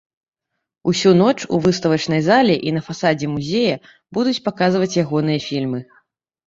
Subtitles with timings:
[0.91, 3.75] Усю ноч у выставачнай зале і на фасадзе музея
[4.19, 5.79] будуць паказваць ягоныя фільмы.